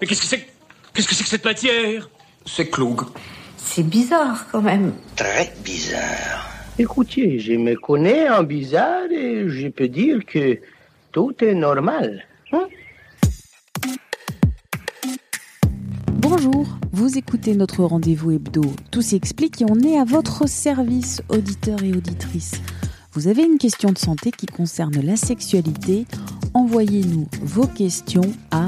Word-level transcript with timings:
Mais 0.00 0.06
qu'est-ce 0.06 0.20
que 0.20 0.26
c'est 0.26 0.38
que- 0.40 0.50
Qu'est-ce 0.94 1.08
que 1.08 1.14
c'est 1.14 1.24
que 1.24 1.30
cette 1.30 1.44
matière? 1.44 2.08
C'est 2.46 2.68
Klug. 2.70 3.00
C'est 3.56 3.82
bizarre 3.82 4.46
quand 4.52 4.62
même. 4.62 4.92
Très 5.16 5.52
bizarre. 5.64 6.48
Écoutez, 6.78 7.38
je 7.38 7.52
me 7.54 7.74
connais 7.74 8.28
en 8.30 8.42
bizarre 8.42 9.10
et 9.10 9.48
je 9.48 9.68
peux 9.68 9.88
dire 9.88 10.24
que 10.26 10.58
tout 11.12 11.34
est 11.40 11.54
normal. 11.54 12.24
hein? 12.52 12.66
Bonjour, 16.12 16.66
vous 16.92 17.18
écoutez 17.18 17.54
notre 17.54 17.84
rendez-vous 17.84 18.32
hebdo 18.32 18.62
Tout 18.90 19.02
s'explique 19.02 19.62
et 19.62 19.66
on 19.68 19.78
est 19.80 19.98
à 19.98 20.04
votre 20.04 20.48
service, 20.48 21.22
auditeurs 21.28 21.82
et 21.82 21.90
auditrices. 21.92 22.60
Vous 23.12 23.28
avez 23.28 23.42
une 23.44 23.58
question 23.58 23.90
de 23.92 23.98
santé 23.98 24.30
qui 24.32 24.46
concerne 24.46 25.00
la 25.00 25.16
sexualité? 25.16 26.06
Envoyez-nous 26.54 27.28
vos 27.42 27.66
questions 27.66 28.32
à 28.50 28.66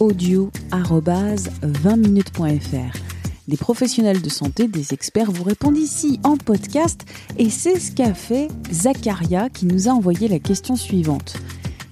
audio-20minutes.fr. 0.00 2.98
Des 3.48 3.56
professionnels 3.56 4.22
de 4.22 4.28
santé, 4.28 4.66
des 4.66 4.92
experts 4.92 5.30
vous 5.30 5.44
répondent 5.44 5.76
ici 5.76 6.18
en 6.24 6.36
podcast 6.36 7.04
et 7.38 7.48
c'est 7.48 7.78
ce 7.78 7.92
qu'a 7.92 8.12
fait 8.12 8.48
Zacharia 8.72 9.48
qui 9.48 9.66
nous 9.66 9.88
a 9.88 9.92
envoyé 9.92 10.26
la 10.26 10.40
question 10.40 10.74
suivante. 10.74 11.36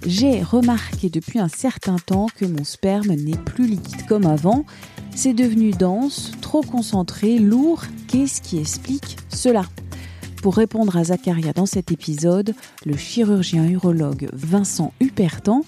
J'ai 0.06 0.42
remarqué 0.42 1.08
depuis 1.08 1.38
un 1.38 1.48
certain 1.48 1.96
temps 1.96 2.26
que 2.36 2.44
mon 2.44 2.64
sperme 2.64 3.14
n'est 3.14 3.38
plus 3.38 3.66
liquide 3.66 4.04
comme 4.06 4.26
avant. 4.26 4.66
C'est 5.14 5.32
devenu 5.32 5.70
dense, 5.70 6.32
trop 6.40 6.62
concentré, 6.62 7.38
lourd. 7.38 7.84
Qu'est-ce 8.08 8.42
qui 8.42 8.58
explique 8.58 9.16
cela? 9.28 9.64
Pour 10.42 10.56
répondre 10.56 10.98
à 10.98 11.04
Zacharia 11.04 11.54
dans 11.54 11.64
cet 11.64 11.90
épisode, 11.90 12.54
le 12.84 12.98
chirurgien 12.98 13.66
urologue 13.66 14.28
Vincent 14.34 14.92
Hupertan, 15.00 15.62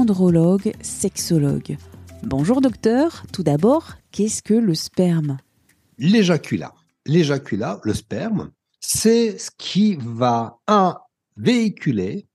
andrologue, 0.00 0.72
sexologue. 0.80 1.76
Bonjour 2.22 2.62
docteur, 2.62 3.24
tout 3.34 3.42
d'abord, 3.42 3.96
qu'est-ce 4.12 4.42
que 4.42 4.54
le 4.54 4.74
sperme? 4.74 5.36
L'éjaculat. 5.98 6.72
L'éjaculat, 7.06 7.80
le 7.84 7.92
sperme, 7.92 8.50
c'est 8.80 9.38
ce 9.38 9.50
qui 9.58 9.98
va, 10.00 10.58
un, 10.66 10.96
véhiculer, 11.36 12.26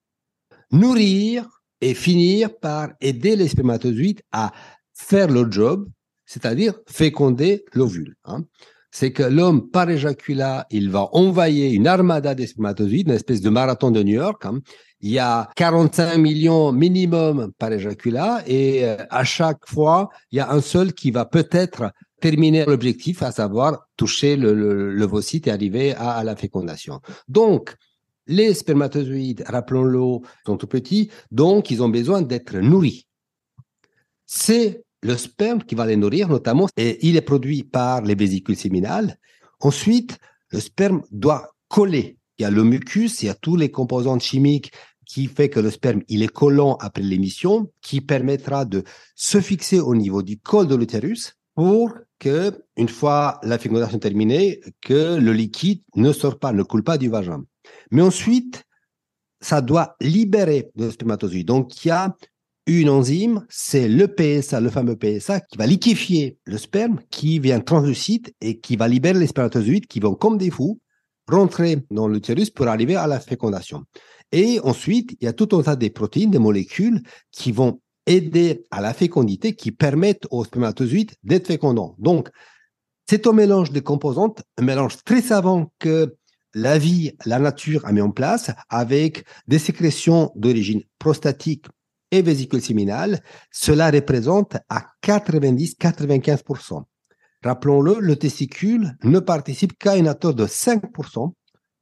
nourrir 0.71 1.47
et 1.81 1.95
finir 1.95 2.55
par 2.59 2.89
aider 3.01 3.35
les 3.35 3.47
spermatozoïdes 3.47 4.21
à 4.31 4.51
faire 4.93 5.29
le 5.29 5.51
job, 5.51 5.89
c'est-à-dire 6.25 6.75
féconder 6.87 7.65
l'ovule. 7.73 8.15
hein. 8.25 8.43
C'est 8.91 9.11
que 9.11 9.23
l'homme, 9.23 9.71
par 9.71 9.89
éjaculat, 9.89 10.67
il 10.71 10.89
va 10.89 11.09
envoyer 11.13 11.71
une 11.71 11.85
armada 11.85 12.33
des 12.33 12.47
spermatozoïdes, 12.47 13.09
une 13.09 13.13
espèce 13.15 13.41
de 13.41 13.49
marathon 13.49 13.91
de 13.91 14.01
New 14.03 14.13
York. 14.15 14.45
hein. 14.45 14.61
Il 15.05 15.11
y 15.11 15.19
a 15.19 15.51
45 15.55 16.17
millions 16.17 16.71
minimum 16.71 17.51
par 17.59 17.71
éjaculat 17.71 18.41
et 18.47 18.85
euh, 18.85 18.97
à 19.11 19.23
chaque 19.23 19.67
fois, 19.67 20.09
il 20.31 20.37
y 20.37 20.39
a 20.39 20.51
un 20.51 20.61
seul 20.61 20.93
qui 20.93 21.11
va 21.11 21.25
peut-être 21.25 21.91
terminer 22.19 22.65
l'objectif, 22.65 23.21
à 23.21 23.31
savoir 23.31 23.85
toucher 23.97 24.35
le, 24.35 24.55
le, 24.55 25.07
et 25.45 25.51
arriver 25.51 25.93
à, 25.93 26.13
à 26.13 26.23
la 26.23 26.35
fécondation. 26.35 27.01
Donc, 27.27 27.75
les 28.25 28.55
spermatozoïdes, 28.55 29.43
rappelons-le, 29.45 30.25
sont 30.43 30.57
tout 30.57 30.65
petits, 30.65 31.11
donc 31.29 31.69
ils 31.69 31.83
ont 31.83 31.89
besoin 31.89 32.23
d'être 32.23 32.57
nourris. 32.57 33.05
C'est 34.25 34.85
le 35.03 35.17
sperme 35.17 35.61
qui 35.61 35.75
va 35.75 35.85
les 35.85 35.97
nourrir, 35.97 36.29
notamment, 36.29 36.67
et 36.77 37.07
il 37.07 37.15
est 37.15 37.21
produit 37.21 37.63
par 37.63 38.01
les 38.01 38.15
vésicules 38.15 38.57
séminales. 38.57 39.19
Ensuite, 39.59 40.17
le 40.49 40.59
sperme 40.59 41.03
doit 41.11 41.51
coller. 41.67 42.17
Il 42.37 42.41
y 42.41 42.45
a 42.45 42.49
le 42.49 42.63
mucus, 42.63 43.21
il 43.21 43.27
y 43.27 43.29
a 43.29 43.33
tous 43.33 43.55
les 43.55 43.71
composantes 43.71 44.21
chimiques 44.21 44.71
qui 45.05 45.27
fait 45.27 45.49
que 45.49 45.59
le 45.59 45.71
sperme, 45.71 46.01
il 46.07 46.23
est 46.23 46.27
collant 46.27 46.75
après 46.79 47.03
l'émission, 47.03 47.71
qui 47.81 48.01
permettra 48.01 48.65
de 48.65 48.83
se 49.15 49.39
fixer 49.39 49.79
au 49.79 49.95
niveau 49.95 50.21
du 50.21 50.37
col 50.37 50.67
de 50.67 50.75
l'utérus 50.75 51.37
pour 51.55 51.93
que, 52.19 52.63
une 52.77 52.89
fois 52.89 53.39
la 53.43 53.57
fécondation 53.57 53.99
terminée, 53.99 54.61
que 54.81 55.17
le 55.17 55.33
liquide 55.33 55.81
ne 55.95 56.11
sort 56.11 56.39
pas, 56.39 56.51
ne 56.51 56.63
coule 56.63 56.83
pas 56.83 56.97
du 56.97 57.09
vagin. 57.09 57.43
Mais 57.91 58.01
ensuite, 58.01 58.63
ça 59.39 59.61
doit 59.61 59.95
libérer 60.01 60.71
le 60.75 60.91
spermatozoïde. 60.91 61.47
Donc, 61.47 61.85
il 61.85 61.89
y 61.89 61.91
a 61.91 62.15
une 62.67 62.89
enzyme, 62.89 63.45
c'est 63.47 63.87
le 63.87 64.07
PSA, 64.07 64.59
le 64.59 64.69
fameux 64.69 64.95
PSA, 64.95 65.39
qui 65.41 65.57
va 65.57 65.67
liquéfier 65.67 66.39
le 66.45 66.57
sperme, 66.57 66.99
qui 67.11 67.39
vient 67.39 67.59
translucide 67.59 68.33
et 68.41 68.59
qui 68.59 68.75
va 68.75 68.87
libérer 68.87 69.19
les 69.19 69.27
spermatozoïdes 69.27 69.85
qui 69.85 69.99
vont, 69.99 70.15
comme 70.15 70.37
des 70.37 70.49
fous, 70.49 70.79
rentrer 71.27 71.85
dans 71.91 72.07
l'utérus 72.07 72.49
pour 72.49 72.67
arriver 72.67 72.95
à 72.95 73.07
la 73.07 73.19
fécondation. 73.19 73.83
Et 74.31 74.59
ensuite, 74.63 75.15
il 75.19 75.25
y 75.25 75.27
a 75.27 75.33
tout 75.33 75.49
un 75.55 75.63
tas 75.63 75.75
de 75.75 75.87
protéines, 75.89 76.31
des 76.31 76.39
molécules 76.39 77.01
qui 77.31 77.51
vont 77.51 77.81
aider 78.05 78.63
à 78.71 78.81
la 78.81 78.93
fécondité, 78.93 79.55
qui 79.55 79.71
permettent 79.71 80.27
aux 80.29 80.43
spermatozoïdes 80.45 81.13
d'être 81.23 81.47
fécondants. 81.47 81.95
Donc, 81.97 82.29
c'est 83.07 83.27
un 83.27 83.33
mélange 83.33 83.71
de 83.71 83.79
composantes, 83.79 84.43
un 84.57 84.63
mélange 84.63 84.97
très 85.03 85.21
savant 85.21 85.71
que 85.79 86.15
la 86.53 86.77
vie, 86.77 87.15
la 87.25 87.39
nature 87.39 87.85
a 87.85 87.91
mis 87.91 88.01
en 88.01 88.11
place 88.11 88.51
avec 88.69 89.25
des 89.47 89.59
sécrétions 89.59 90.31
d'origine 90.35 90.81
prostatique 90.99 91.65
et 92.11 92.21
vésicule 92.21 92.61
séminale. 92.61 93.21
Cela 93.51 93.91
représente 93.91 94.55
à 94.69 94.85
90-95%. 95.03 96.83
Rappelons-le, 97.45 97.97
le 97.99 98.15
testicule 98.15 98.97
ne 99.03 99.19
participe 99.19 99.77
qu'à 99.77 99.97
une 99.97 100.09
hauteur 100.09 100.33
de 100.33 100.47
5% 100.47 101.31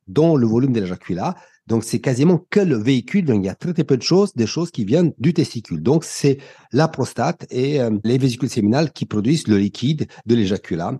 dans 0.10 0.36
le 0.36 0.46
volume 0.46 0.74
de 0.74 0.82
l'éjaculat. 0.82 1.36
Donc, 1.68 1.86
c'est 1.86 2.02
quasiment 2.02 2.46
que 2.50 2.60
le 2.60 2.76
véhicule. 2.76 3.30
Il 3.30 3.46
y 3.46 3.48
a 3.48 3.56
très, 3.56 3.72
très 3.72 3.86
peu 3.86 3.96
de 3.96 4.02
choses, 4.02 4.34
des 4.34 4.46
choses 4.46 4.72
qui 4.72 4.84
viennent 4.84 5.14
du 5.20 5.34
testicule. 5.34 5.82
Donc, 5.82 6.04
c'est 6.04 6.40
la 6.74 6.90
prostate 6.90 7.46
et 7.50 7.80
euh, 7.80 7.92
les 8.04 8.18
vésicules 8.18 8.50
séminales 8.50 8.92
qui 8.92 9.06
produisent 9.06 9.48
le 9.48 9.58
liquide 9.58 10.08
de 10.26 10.36
l'éjaculat. 10.36 11.00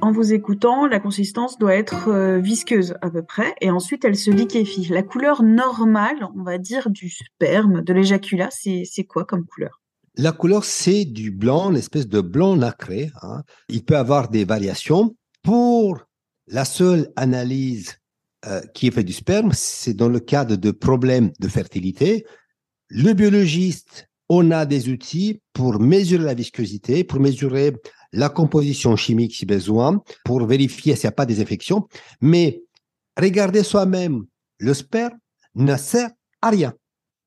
En 0.00 0.12
vous 0.12 0.32
écoutant, 0.32 0.86
la 0.86 1.00
consistance 1.00 1.58
doit 1.58 1.74
être 1.74 2.08
euh, 2.08 2.38
visqueuse 2.38 2.94
à 3.02 3.10
peu 3.10 3.24
près, 3.24 3.56
et 3.60 3.72
ensuite 3.72 4.04
elle 4.04 4.14
se 4.14 4.30
liquéfie. 4.30 4.86
La 4.88 5.02
couleur 5.02 5.42
normale, 5.42 6.28
on 6.36 6.44
va 6.44 6.58
dire, 6.58 6.90
du 6.90 7.10
sperme, 7.10 7.82
de 7.82 7.92
l'éjaculat, 7.92 8.50
c'est 8.52 9.04
quoi 9.04 9.24
comme 9.24 9.46
couleur? 9.46 9.80
La 10.18 10.32
couleur, 10.32 10.64
c'est 10.64 11.04
du 11.04 11.30
blanc, 11.30 11.70
une 11.70 11.76
espèce 11.76 12.08
de 12.08 12.22
blanc 12.22 12.56
nacré. 12.56 13.10
hein. 13.22 13.42
Il 13.68 13.84
peut 13.84 13.98
avoir 13.98 14.30
des 14.30 14.44
variations. 14.44 15.14
Pour 15.42 16.00
la 16.46 16.64
seule 16.64 17.12
analyse 17.16 17.98
euh, 18.46 18.62
qui 18.72 18.86
est 18.86 18.90
faite 18.90 19.06
du 19.06 19.12
sperme, 19.12 19.52
c'est 19.52 19.92
dans 19.92 20.08
le 20.08 20.20
cadre 20.20 20.56
de 20.56 20.70
problèmes 20.70 21.32
de 21.38 21.48
fertilité. 21.48 22.24
Le 22.88 23.12
biologiste, 23.12 24.08
on 24.30 24.50
a 24.52 24.64
des 24.64 24.88
outils 24.88 25.42
pour 25.52 25.80
mesurer 25.80 26.24
la 26.24 26.34
viscosité, 26.34 27.04
pour 27.04 27.20
mesurer 27.20 27.74
la 28.12 28.30
composition 28.30 28.96
chimique 28.96 29.34
si 29.34 29.44
besoin, 29.44 30.02
pour 30.24 30.46
vérifier 30.46 30.96
s'il 30.96 31.08
n'y 31.08 31.12
a 31.12 31.12
pas 31.12 31.26
des 31.26 31.42
infections. 31.42 31.88
Mais 32.22 32.62
regarder 33.18 33.62
soi-même 33.62 34.24
le 34.58 34.72
sperme 34.72 35.18
ne 35.54 35.76
sert 35.76 36.10
à 36.40 36.50
rien. 36.50 36.72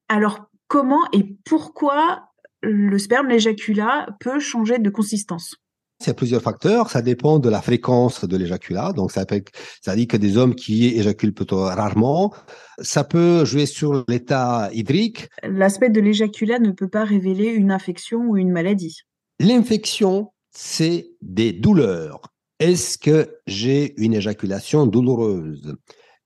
Alors, 0.07 0.49
comment 0.67 1.07
et 1.13 1.37
pourquoi 1.45 2.28
le 2.61 2.97
sperme, 2.97 3.27
l'éjaculat, 3.27 4.07
peut 4.19 4.39
changer 4.39 4.79
de 4.79 4.89
consistance 4.89 5.55
Il 6.01 6.07
y 6.07 6.09
a 6.09 6.13
plusieurs 6.13 6.41
facteurs. 6.41 6.89
Ça 6.89 7.01
dépend 7.01 7.39
de 7.39 7.49
la 7.49 7.61
fréquence 7.61 8.25
de 8.25 8.37
l'éjaculat. 8.37 8.93
Donc, 8.93 9.11
ça, 9.11 9.25
peut, 9.25 9.41
ça 9.81 9.95
dit 9.95 10.07
que 10.07 10.17
des 10.17 10.37
hommes 10.37 10.55
qui 10.55 10.87
éjaculent 10.87 11.33
plutôt 11.33 11.63
rarement. 11.63 12.33
Ça 12.81 13.03
peut 13.03 13.45
jouer 13.45 13.65
sur 13.65 14.03
l'état 14.07 14.69
hydrique. 14.73 15.29
L'aspect 15.43 15.89
de 15.89 16.01
l'éjaculat 16.01 16.59
ne 16.59 16.71
peut 16.71 16.89
pas 16.89 17.03
révéler 17.03 17.47
une 17.47 17.71
infection 17.71 18.19
ou 18.21 18.37
une 18.37 18.51
maladie. 18.51 19.01
L'infection, 19.39 20.31
c'est 20.51 21.11
des 21.21 21.53
douleurs. 21.53 22.21
Est-ce 22.59 22.97
que 22.97 23.37
j'ai 23.47 23.93
une 24.01 24.13
éjaculation 24.13 24.85
douloureuse? 24.85 25.75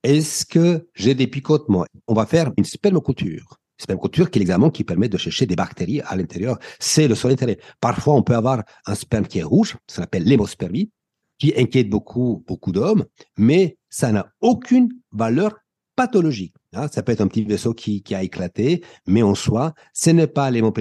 Est-ce 0.02 0.46
que 0.46 0.90
j'ai 0.96 1.14
des 1.14 1.28
picotements? 1.28 1.86
On 2.08 2.14
va 2.14 2.26
faire 2.26 2.52
une 2.58 2.66
spermocouture. 2.66 3.60
Spermocouture 3.84 4.30
qui 4.30 4.40
est 4.40 4.42
l'examen 4.42 4.70
qui 4.70 4.84
permet 4.84 5.10
de 5.10 5.18
chercher 5.18 5.46
des 5.46 5.56
bactéries 5.56 6.02
à 6.02 6.16
l'intérieur. 6.16 6.58
C'est 6.80 7.08
le 7.08 7.16
seul 7.16 7.32
intérêt. 7.32 7.58
Parfois, 7.80 8.16
on 8.16 8.24
peut 8.24 8.36
avoir 8.36 8.64
un 8.86 8.96
sperme 8.96 9.28
qui 9.28 9.40
est 9.40 9.44
rouge, 9.44 9.78
ça 9.88 10.02
s'appelle 10.04 10.24
l'hémospermie, 10.24 10.90
qui 11.38 11.54
inquiète 11.58 11.90
beaucoup, 11.90 12.44
beaucoup 12.48 12.72
d'hommes, 12.72 13.06
mais 13.38 13.78
ça 13.90 14.12
n'a 14.12 14.28
aucune 14.42 14.90
valeur 15.12 15.54
pathologique. 15.96 16.56
Hein, 16.74 16.88
ça 16.92 17.04
peut 17.04 17.12
être 17.12 17.22
un 17.22 17.28
petit 17.28 17.44
vaisseau 17.44 17.74
qui, 17.74 18.04
a 18.14 18.24
éclaté, 18.24 18.84
mais 19.06 19.22
en 19.22 19.36
soi, 19.36 19.74
ce 19.94 20.10
n'est 20.10 20.28
pas 20.28 20.50
l'élément 20.50 20.74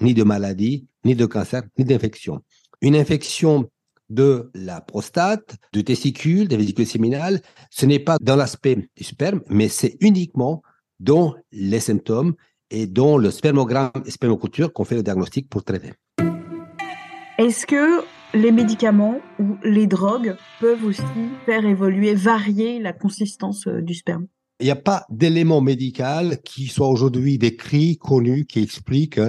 ni 0.00 0.14
de 0.14 0.22
maladie, 0.22 0.86
ni 1.04 1.14
de 1.14 1.26
cancer, 1.26 1.62
ni 1.78 1.84
d'infection. 1.84 2.42
Une 2.80 2.96
infection 2.96 3.70
de 4.10 4.50
la 4.54 4.80
prostate, 4.80 5.56
du 5.72 5.82
testicule, 5.82 6.48
des 6.48 6.56
vésicules 6.56 6.86
séminales, 6.86 7.40
ce 7.70 7.86
n'est 7.86 7.98
pas 7.98 8.18
dans 8.20 8.36
l'aspect 8.36 8.88
du 8.96 9.04
sperme, 9.04 9.40
mais 9.48 9.68
c'est 9.68 9.96
uniquement 10.00 10.62
dans 11.04 11.34
les 11.52 11.80
symptômes 11.80 12.34
et 12.70 12.86
dans 12.86 13.16
le 13.18 13.30
spermogramme 13.30 14.02
et 14.06 14.10
spermoculture 14.10 14.72
qu'on 14.72 14.84
fait 14.84 14.96
le 14.96 15.02
diagnostic 15.02 15.48
pour 15.48 15.62
traiter. 15.62 15.92
Est-ce 17.38 17.66
que 17.66 18.04
les 18.32 18.52
médicaments 18.52 19.20
ou 19.38 19.56
les 19.62 19.86
drogues 19.86 20.36
peuvent 20.60 20.84
aussi 20.84 21.02
faire 21.46 21.64
évoluer, 21.64 22.14
varier 22.14 22.80
la 22.80 22.92
consistance 22.92 23.66
euh, 23.66 23.80
du 23.80 23.94
sperme? 23.94 24.26
Il 24.60 24.66
n'y 24.66 24.70
a 24.70 24.76
pas 24.76 25.04
d'élément 25.10 25.60
médical 25.60 26.38
qui 26.44 26.68
soit 26.68 26.88
aujourd'hui 26.88 27.38
décrit, 27.38 27.96
connu, 27.98 28.46
qui 28.46 28.62
explique 28.62 29.20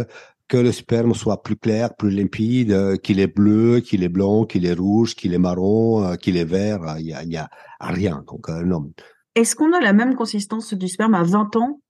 que 0.48 0.58
le 0.58 0.72
sperme 0.72 1.16
soit 1.16 1.42
plus 1.42 1.56
clair, 1.56 1.96
plus 1.96 2.12
limpide, 2.12 2.72
euh, 2.72 2.96
qu'il 2.96 3.20
est 3.20 3.34
bleu, 3.36 3.80
qu'il 3.80 4.04
est 4.04 4.10
blanc, 4.10 4.46
qu'il 4.46 4.66
est 4.66 4.74
rouge, 4.74 5.16
qu'il 5.16 5.34
est 5.34 5.40
marron, 5.40 6.04
euh, 6.04 6.16
qu'il 6.16 6.38
est 6.38 6.46
vert. 6.46 6.98
Il 7.00 7.06
n'y 7.28 7.38
a, 7.38 7.50
a, 7.80 7.92
rien. 7.92 8.24
Donc, 8.28 8.50
non. 8.50 8.92
Est-ce 9.36 9.56
qu'on 9.56 9.74
a 9.74 9.82
la 9.82 9.94
même 9.94 10.16
consistance 10.16 10.74
du 10.74 10.88
sperme 10.88 11.14
à 11.14 11.24
20 11.24 11.56
ans 11.58 11.82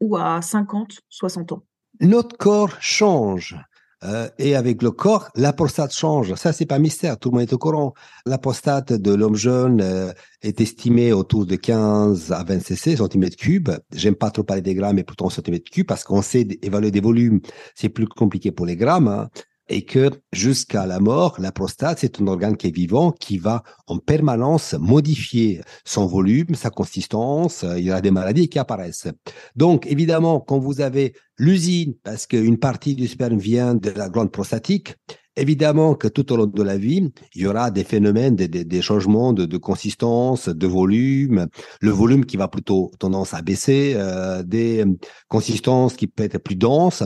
ou 0.00 0.16
à 0.16 0.40
50, 0.40 1.00
60 1.10 1.52
ans? 1.52 1.62
Notre 2.00 2.36
corps 2.36 2.80
change. 2.80 3.56
Euh, 4.04 4.28
et 4.38 4.54
avec 4.54 4.82
le 4.82 4.90
corps, 4.90 5.28
la 5.34 5.52
prostate 5.52 5.94
change. 5.94 6.34
Ça, 6.34 6.52
c'est 6.52 6.66
pas 6.66 6.78
mystère. 6.78 7.18
Tout 7.18 7.30
le 7.30 7.34
monde 7.38 7.48
est 7.48 7.52
au 7.52 7.58
courant. 7.58 7.94
La 8.26 8.36
prostate 8.38 8.92
de 8.92 9.14
l'homme 9.14 9.36
jeune 9.36 9.80
euh, 9.80 10.12
est 10.42 10.60
estimée 10.60 11.12
autour 11.12 11.46
de 11.46 11.56
15 11.56 12.32
à 12.32 12.42
20 12.44 12.60
cc, 12.60 12.96
centimètres 12.96 13.36
cubes. 13.36 13.70
J'aime 13.94 14.14
pas 14.14 14.30
trop 14.30 14.42
parler 14.42 14.62
des 14.62 14.74
grammes, 14.74 14.96
mais 14.96 15.06
en 15.20 15.30
centimètres 15.30 15.70
cubes 15.70 15.86
parce 15.86 16.04
qu'on 16.04 16.20
sait 16.20 16.46
évaluer 16.62 16.90
des 16.90 17.00
volumes. 17.00 17.40
C'est 17.74 17.88
plus 17.88 18.06
compliqué 18.06 18.50
pour 18.50 18.66
les 18.66 18.76
grammes. 18.76 19.08
Hein 19.08 19.30
et 19.68 19.84
que 19.84 20.10
jusqu'à 20.32 20.86
la 20.86 21.00
mort, 21.00 21.36
la 21.38 21.52
prostate, 21.52 21.98
c'est 22.00 22.20
un 22.20 22.26
organe 22.26 22.56
qui 22.56 22.68
est 22.68 22.74
vivant, 22.74 23.12
qui 23.12 23.38
va 23.38 23.62
en 23.86 23.98
permanence 23.98 24.74
modifier 24.78 25.60
son 25.84 26.06
volume, 26.06 26.54
sa 26.54 26.70
consistance, 26.70 27.64
il 27.76 27.84
y 27.84 27.90
a 27.90 28.00
des 28.00 28.10
maladies 28.10 28.48
qui 28.48 28.58
apparaissent. 28.58 29.08
Donc, 29.56 29.86
évidemment, 29.86 30.40
quand 30.40 30.58
vous 30.58 30.80
avez 30.80 31.14
l'usine, 31.38 31.94
parce 32.02 32.26
qu'une 32.26 32.58
partie 32.58 32.94
du 32.94 33.08
sperme 33.08 33.38
vient 33.38 33.74
de 33.74 33.90
la 33.90 34.08
glande 34.08 34.30
prostatique, 34.30 34.94
Évidemment 35.36 35.96
que 35.96 36.06
tout 36.06 36.32
au 36.32 36.36
long 36.36 36.46
de 36.46 36.62
la 36.62 36.76
vie, 36.76 37.10
il 37.34 37.42
y 37.42 37.46
aura 37.46 37.72
des 37.72 37.82
phénomènes, 37.82 38.36
des, 38.36 38.82
changements 38.82 39.32
de, 39.32 39.56
consistance, 39.56 40.48
de 40.48 40.66
volume, 40.68 41.48
le 41.80 41.90
volume 41.90 42.24
qui 42.24 42.36
va 42.36 42.46
plutôt 42.46 42.92
tendance 43.00 43.34
à 43.34 43.42
baisser, 43.42 43.94
euh, 43.96 44.44
des 44.44 44.84
consistances 45.26 45.94
qui 45.94 46.06
peuvent 46.06 46.26
être 46.26 46.38
plus 46.38 46.54
denses. 46.54 47.02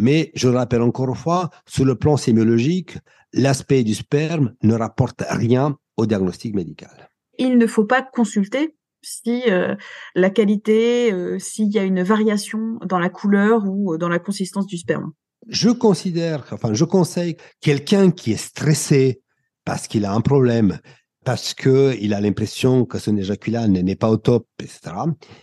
Mais 0.00 0.32
je 0.34 0.48
le 0.48 0.56
rappelle 0.56 0.82
encore 0.82 1.10
une 1.10 1.14
fois, 1.14 1.50
sur 1.66 1.84
le 1.84 1.94
plan 1.94 2.16
sémiologique, 2.16 2.96
l'aspect 3.32 3.84
du 3.84 3.94
sperme 3.94 4.54
ne 4.62 4.74
rapporte 4.74 5.22
rien 5.28 5.76
au 5.96 6.06
diagnostic 6.06 6.54
médical. 6.54 7.10
Il 7.38 7.58
ne 7.58 7.66
faut 7.66 7.84
pas 7.84 8.02
consulter 8.02 8.76
si 9.02 9.42
euh, 9.48 9.76
la 10.14 10.30
qualité, 10.30 11.12
euh, 11.12 11.38
s'il 11.38 11.68
y 11.68 11.78
a 11.78 11.84
une 11.84 12.02
variation 12.02 12.78
dans 12.86 12.98
la 12.98 13.10
couleur 13.10 13.64
ou 13.66 13.98
dans 13.98 14.08
la 14.08 14.18
consistance 14.18 14.66
du 14.66 14.78
sperme 14.78 15.12
je 15.48 15.70
considère, 15.70 16.44
enfin, 16.52 16.74
je 16.74 16.84
conseille 16.84 17.36
quelqu'un 17.60 18.10
qui 18.10 18.32
est 18.32 18.36
stressé 18.36 19.22
parce 19.64 19.88
qu'il 19.88 20.04
a 20.04 20.12
un 20.12 20.20
problème, 20.20 20.78
parce 21.24 21.52
que 21.52 21.96
il 22.00 22.14
a 22.14 22.20
l'impression 22.20 22.86
que 22.86 22.98
son 22.98 23.16
éjaculat 23.16 23.68
n'est 23.68 23.96
pas 23.96 24.10
au 24.10 24.16
top, 24.16 24.46
etc. 24.58 24.80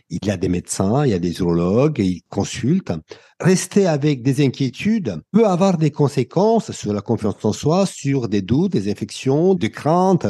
Il 0.09 0.25
y 0.25 0.31
a 0.31 0.37
des 0.37 0.49
médecins, 0.49 1.05
il 1.05 1.11
y 1.11 1.13
a 1.13 1.19
des 1.19 1.39
urologues, 1.39 1.99
il 1.99 2.21
consulte. 2.29 2.91
Rester 3.39 3.85
avec 3.85 4.23
des 4.23 4.43
inquiétudes 4.43 5.21
peut 5.31 5.45
avoir 5.45 5.77
des 5.77 5.91
conséquences 5.91 6.71
sur 6.71 6.93
la 6.93 7.01
confiance 7.01 7.45
en 7.45 7.53
soi, 7.53 7.85
sur 7.85 8.27
des 8.27 8.41
doutes, 8.41 8.71
des 8.71 8.89
infections, 8.89 9.53
des 9.53 9.69
craintes. 9.69 10.25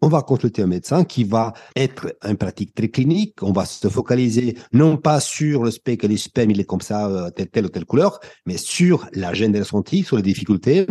On 0.00 0.08
va 0.08 0.22
consulter 0.22 0.62
un 0.62 0.68
médecin 0.68 1.04
qui 1.04 1.24
va 1.24 1.52
être 1.74 2.16
en 2.24 2.36
pratique 2.36 2.72
très 2.74 2.88
clinique. 2.88 3.42
On 3.42 3.52
va 3.52 3.64
se 3.64 3.88
focaliser 3.88 4.56
non 4.72 4.96
pas 4.96 5.18
sur 5.18 5.64
le 5.64 5.72
spectre, 5.72 6.06
le 6.06 6.16
sperme, 6.16 6.52
il 6.52 6.60
est 6.60 6.64
comme 6.64 6.80
ça, 6.80 7.08
euh, 7.08 7.30
telle, 7.30 7.48
telle 7.48 7.66
ou 7.66 7.70
telle 7.70 7.84
couleur, 7.86 8.20
mais 8.46 8.56
sur 8.56 9.08
la 9.12 9.34
gêne 9.34 9.52
des 9.52 9.60
ressentis, 9.60 10.04
sur 10.04 10.16
les 10.16 10.22
difficultés 10.22 10.86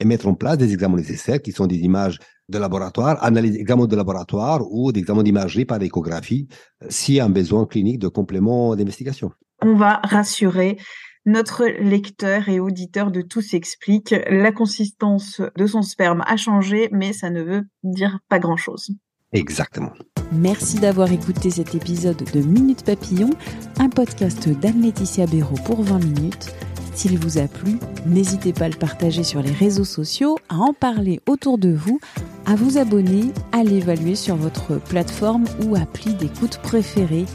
et 0.00 0.04
mettre 0.04 0.26
en 0.26 0.34
place 0.34 0.58
des 0.58 0.72
examens 0.72 0.96
nécessaires 0.96 1.40
qui 1.40 1.52
sont 1.52 1.66
des 1.66 1.78
images 1.78 2.18
de 2.48 2.58
laboratoire, 2.58 3.22
analyse 3.22 3.56
examens 3.56 3.86
de 3.86 3.96
laboratoire 3.96 4.62
ou 4.70 4.92
d'examens 4.92 5.22
d'imagerie 5.22 5.64
par 5.64 5.82
échographie 5.82 6.48
euh, 6.82 6.86
s'il 6.88 7.16
y 7.16 7.20
a 7.20 7.24
un 7.24 7.30
besoin 7.30 7.66
clinique 7.66 7.98
de 7.98 8.08
complément 8.08 8.76
d'investigation. 8.76 9.32
On 9.62 9.74
va 9.74 10.00
rassurer 10.02 10.78
notre 11.24 11.66
lecteur 11.66 12.48
et 12.48 12.60
auditeur 12.60 13.10
de 13.10 13.20
Tout 13.20 13.42
s'explique. 13.42 14.14
La 14.30 14.52
consistance 14.52 15.40
de 15.56 15.66
son 15.66 15.82
sperme 15.82 16.22
a 16.26 16.36
changé, 16.36 16.88
mais 16.92 17.12
ça 17.12 17.30
ne 17.30 17.42
veut 17.42 17.62
dire 17.82 18.20
pas 18.28 18.38
grand-chose. 18.38 18.92
Exactement. 19.32 19.92
Merci 20.32 20.78
d'avoir 20.78 21.10
écouté 21.12 21.50
cet 21.50 21.74
épisode 21.74 22.22
de 22.32 22.40
Minute 22.40 22.84
Papillon, 22.84 23.30
un 23.78 23.88
podcast 23.88 24.48
d'Anne-Laetitia 24.48 25.26
Béraud 25.26 25.58
pour 25.64 25.82
20 25.82 25.98
minutes. 25.98 26.54
S'il 26.96 27.18
vous 27.18 27.36
a 27.36 27.46
plu, 27.46 27.78
n'hésitez 28.06 28.54
pas 28.54 28.64
à 28.64 28.68
le 28.70 28.74
partager 28.74 29.22
sur 29.22 29.42
les 29.42 29.52
réseaux 29.52 29.84
sociaux, 29.84 30.38
à 30.48 30.56
en 30.56 30.72
parler 30.72 31.20
autour 31.26 31.58
de 31.58 31.68
vous, 31.68 32.00
à 32.46 32.56
vous 32.56 32.78
abonner, 32.78 33.32
à 33.52 33.62
l'évaluer 33.62 34.14
sur 34.14 34.36
votre 34.36 34.80
plateforme 34.80 35.44
ou 35.62 35.76
appli 35.76 36.14
d'écoute 36.14 36.58
préférée. 36.62 37.26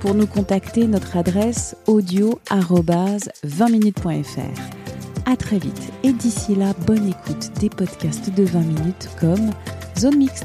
Pour 0.00 0.14
nous 0.14 0.26
contacter, 0.26 0.86
notre 0.86 1.16
adresse 1.16 1.76
audio 1.86 2.38
20minutes.fr. 2.50 4.60
À 5.24 5.34
très 5.34 5.58
vite 5.58 5.92
et 6.02 6.12
d'ici 6.12 6.54
là, 6.54 6.74
bonne 6.86 7.08
écoute 7.08 7.52
des 7.58 7.70
podcasts 7.70 8.34
de 8.34 8.44
20 8.44 8.60
minutes 8.60 9.08
comme 9.18 9.50
Zone 9.98 10.18
Mixte. 10.18 10.44